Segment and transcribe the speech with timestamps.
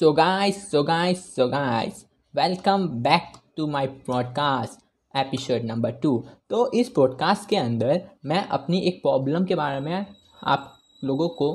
[0.00, 4.82] So guys, so guys, so guys, welcome back to my podcast
[5.14, 6.12] episode number two
[6.50, 10.06] तो इस podcast के अंदर मैं अपनी एक प्रॉब्लम के बारे में
[10.42, 11.48] आप लोगों को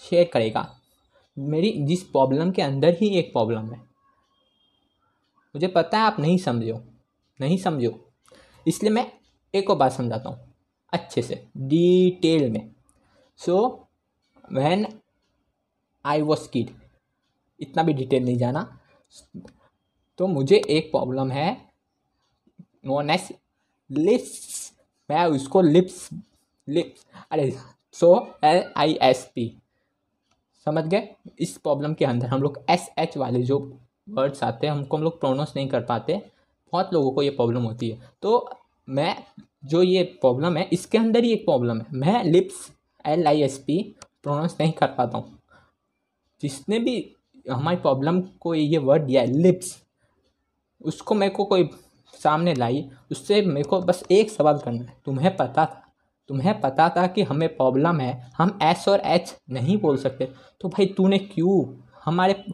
[0.00, 0.66] शेयर करेगा।
[1.38, 3.78] मेरी जिस प्रॉब्लम के अंदर ही एक प्रॉब्लम है।
[5.54, 6.80] मुझे पता है आप नहीं समझो
[7.40, 7.98] नहीं समझो
[8.66, 9.10] इसलिए मैं
[9.54, 10.54] एक और बात समझाता हूँ
[10.92, 12.70] अच्छे से डिटेल में।
[13.36, 13.86] So
[14.52, 14.86] when
[16.04, 16.85] I was kid
[17.60, 18.62] इतना भी डिटेल नहीं जाना।
[20.18, 21.50] तो मुझे एक प्रॉब्लम है।
[22.86, 23.32] नोन एस
[23.90, 24.72] लिप्स
[25.10, 26.08] मैं उसको लिप्स
[26.68, 27.50] लिप्स अरे
[27.92, 29.52] so L I S P
[30.66, 31.08] समझ गए?
[31.38, 33.58] इस प्रॉब्लम के अंदर हम लोग एस एच वाले जो
[34.08, 36.22] वर्ड्स आते हैं हमको हम लोग प्रोनाउंस नहीं कर पाते।
[36.72, 38.50] बहुत लोगों को ये प्रॉब्लम होती है। तो
[38.88, 39.16] मैं,
[39.64, 42.70] जो ये प्रॉब्लम है, इसके अंदर ही एक प्रॉब्लम है। मैं lips
[43.06, 43.82] L I S P
[44.22, 45.38] pronounce नहीं कर पाता हूँ।
[46.42, 47.16] जिसने भी
[47.48, 49.76] हमारी प्रॉब्लम को ये वर्ड दिया है लिप्स
[50.80, 51.68] उसको मेरे को कोई
[52.14, 55.82] सामने लाई, उससे मेरे को बस एक सवाल करना है, तुम्हें पता था?
[56.28, 60.28] तुम्हें पता था कि हमें प्रॉब्लम है, हम एस और एच नहीं बोल सकते?
[60.60, 61.64] तो भाई तूने क्यों
[62.04, 62.44] हमारे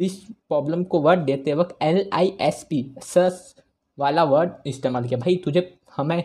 [0.00, 0.16] इस
[0.48, 3.54] प्रॉब्लम को वर्ड देते वक्त एल आई एस पी सस
[3.98, 5.18] वाला वर्ड इस्तेमाल किया?
[5.18, 6.22] भाई तुझे हमें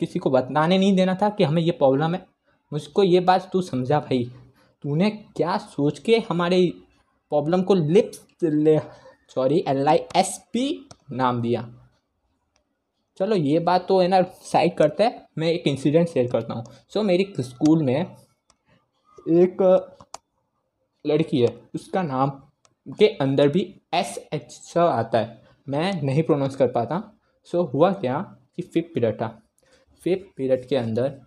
[0.00, 2.26] किसी को बताने नहीं देना था कि हमें ये प्रॉब्लम है?
[2.72, 4.30] मुझको ये बात तू समझा भाई।
[4.86, 6.72] तूने क्या सोच के हमारे
[7.28, 8.26] प्रॉब्लम को lips
[9.34, 11.88] sorry L I S P नाम दिया?
[13.18, 16.64] चलो ये बात तो है ना साइड करते हैं। मैं एक इंसिडेंट शेयर करता हूँ।
[16.64, 18.16] सो so, मेरी स्कूल में
[19.28, 19.86] एक
[21.06, 22.30] लड़की है। उसका नाम
[22.88, 27.72] के अंदर भी एस एच स आता है। मैं नहीं प्रोनाउंस कर पाता। सो so,
[27.74, 29.42] हुआ क्या कि फिफ्थ पीरियड था।
[30.02, 31.20] फिफ्थ पीरियड के अंदर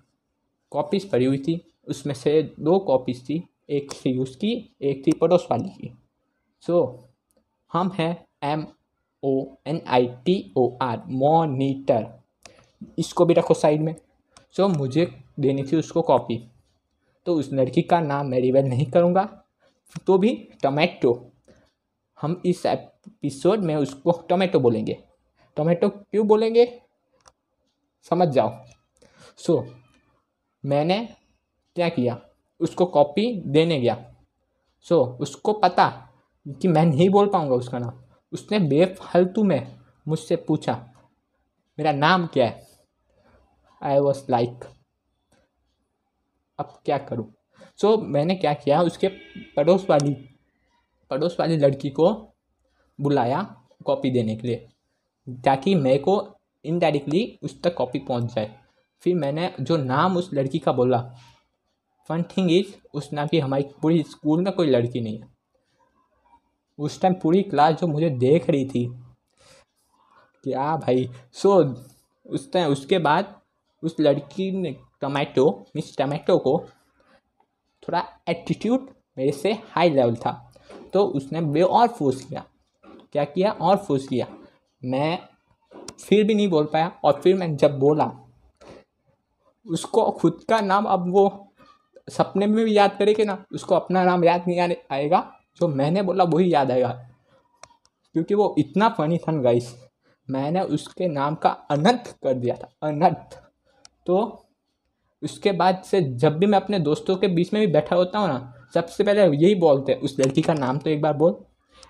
[0.72, 5.48] कॉपीज़ पड़ी हुई थी। उसमें से दो कॉपीज़ थी। एक थी उसकी एक थी पड़ोस
[5.52, 5.92] वाली की।
[6.64, 7.10] सो so,
[7.74, 8.66] हम हैं M
[9.24, 12.08] O N I T O R monitor
[13.00, 13.96] इसको भी रखो साइड में।
[14.52, 15.06] सो so, मुझे
[15.40, 16.38] देनी थी उसको कॉपी
[17.26, 19.24] तो उस लड़की का नाम मैं रिवेल नहीं करूँगा।
[20.08, 20.34] तो भी
[20.64, 21.14] टोमेटो
[22.22, 24.98] हम इस एपिसोड में उसको टोमेटो बोलेंगे।
[25.58, 26.66] टोमेटो क्यों बोलेंगे?
[28.10, 28.52] समझ जाओ।
[29.38, 29.66] सो so,
[30.66, 30.98] मैंने
[31.76, 32.20] क्या किया?
[32.60, 33.96] उसको कॉपी देने गया।
[34.86, 35.88] सो so, उसको पता
[36.46, 38.02] कि मैं नहीं बोल पाऊँगा उसका नाम।
[38.34, 40.74] उसने बेफालतू में मुझसे पूछा
[41.78, 42.68] मेरा नाम क्या है?
[43.82, 44.66] आई वॉज़ लाइक
[46.60, 47.34] अब क्या करूँ?
[47.78, 49.08] सो so, मैंने क्या किया उसके
[49.56, 50.14] पड़ोस वाली
[51.12, 52.12] पड़ोस वाली लड़की को
[53.00, 53.42] बुलाया
[53.86, 54.68] कॉपी देने के लिए
[55.28, 56.22] ताकि मेरे को
[56.66, 58.56] इनडायरेक्टली उस तक कॉपी पहुँच जाए।
[59.04, 61.00] फिर मैंने जो नाम उस लड़की का बोला
[62.10, 65.28] फन थिंग इज़ उस नाम की हमारी पूरी स्कूल में कोई लड़की नहीं है।
[66.80, 68.88] उस टाइम पूरी क्लास जो मुझे देख रही थी
[70.44, 71.76] क्या भाई सो so,
[72.26, 73.42] उस टाइम उसके बाद
[73.84, 76.66] उस लड़की ने टमाटो मिस टमाटो को
[77.84, 80.54] थोड़ा एटीट्यूड मेरे से हाई लेवल था।
[80.94, 82.46] तो उसने बे और फोर्स किया।
[83.12, 83.52] क्या किया?
[83.52, 84.38] और फोर्स किया।
[84.86, 85.20] मैं
[86.04, 88.12] फिर भी नहीं बोल पाया और फिर मैं जब बोला
[89.68, 91.49] उसको खुद का नाम अब वो
[92.10, 95.20] सपने में भी याद करेंगे ना, उसको अपना नाम याद नहीं आने आएगा।
[95.62, 96.90] जो मैंने बोला वही याद आएगा।
[98.16, 99.74] क्योंकि वो इतना फनी था गाइस
[100.28, 103.36] मैंने उसके नाम का अनंत कर दिया था, अनंत।
[104.06, 104.46] तो
[105.22, 108.28] उसके बाद से जब भी मैं अपने दोस्तों के बीच में भी बैठा होता हूँ
[108.28, 111.36] ना, सबसे पहले यही बोलते हैं, उस लड़की का नाम तो एक बार बोल।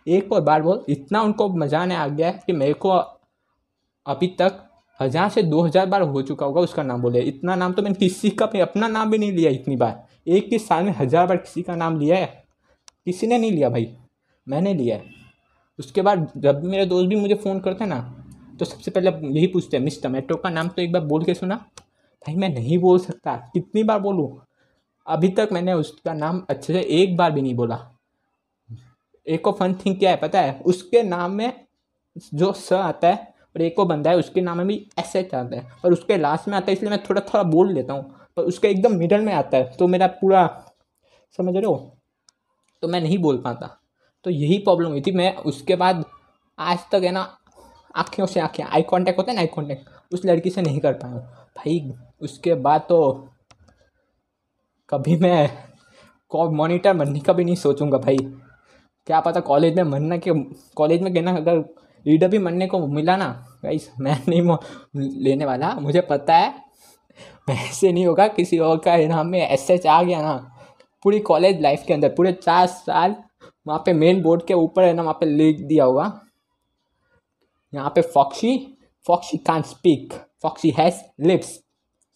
[0.07, 4.27] एक और बार बोल, इतना उनको मज़ा आने आ गया है कि मेरे को अभी
[4.39, 4.65] तक
[4.99, 7.95] हज़ार से दो हज़ार बार हो चुका होगा उसका नाम बोले इतना नाम तो मैंने
[7.97, 11.27] किसी का भी, अपना नाम भी नहीं लिया इतनी बार। एक ही साल में हज़ार
[11.27, 12.43] बार किसी का नाम लिया है।
[13.05, 13.87] किसी ने नहीं लिया भाई।
[14.47, 15.17] मैंने लिया है।
[15.79, 17.99] उसके बाद जब भी मेरे दोस्त भी मुझे फ़ोन करते हैं ना
[18.59, 21.33] तो सबसे पहले यही पूछते हैं मिस टमेटो का नाम तो एक बार बोल के
[21.33, 24.29] सुना। भाई, मैं नहीं बोल सकता। कितनी बार बोलूँ?
[25.07, 27.77] अभी तक मैंने उसका नाम अच्छे से एक बार भी नहीं बोला।
[29.27, 30.59] एक और फन थिंग क्या है पता है?
[30.61, 31.65] उसके नाम में
[32.33, 35.33] जो स आता है और एक और बंदा है, उसके नाम में भी एस एच
[35.35, 38.18] आता है। और उसके लास्ट में आता है, इसलिए मैं थोड़ा थोड़ा बोल लेता हूँ।
[38.39, 40.45] पर उसका एकदम मिडल में आता है। तो मेरा पूरा,
[41.37, 41.75] समझ रहे हो?
[42.83, 43.75] तो मैं नहीं बोल पाता।
[44.25, 46.03] तो यही प्रॉब्लम हुई थी। मैं उसके बाद
[46.57, 47.21] आज तक है ना
[47.95, 50.93] आँखों से आँखें आई कांटेक्ट होता है ना आई कांटेक्ट उस लड़की से नहीं कर
[50.93, 51.15] पाया
[51.57, 51.91] भाई,
[52.21, 52.99] उसके बाद तो
[54.89, 55.49] कभी मैं
[56.31, 58.17] मॉनिटर बनने का भी नहीं सोचूँगा भाई।
[59.07, 60.31] क्या पता कॉलेज में मनना के
[60.75, 61.57] कॉलेज में कहना अगर
[62.05, 63.27] लीडर भी मनने को मिला ना
[63.63, 64.41] भाई मैं नहीं
[65.23, 66.53] लेने वाला। मुझे पता है
[67.49, 70.35] वैसे नहीं होगा, किसी और का नाम में एस एच आ गया ना।
[71.05, 73.15] पूरी कॉलेज लाइफ के अंदर, पूरे चार साल
[73.67, 76.03] वहाँ पे मेन बोर्ड के ऊपर है ना, वहाँ पे लिख दिया होगा।
[77.73, 78.57] यहाँ पे Foxy
[79.05, 80.13] Foxy can speak
[80.43, 81.49] Foxy has lips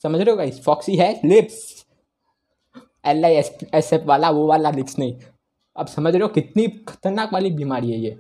[0.04, 1.86] समझ रहे हो guys Foxy has lips
[3.06, 5.14] L I S S F वाला, वो वाला लिप्स नहीं।
[5.76, 8.18] अब समझ रहे हो कितनी खतरनाक वाली बीमारी है ये।